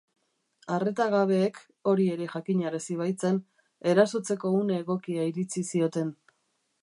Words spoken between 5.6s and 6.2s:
zioten.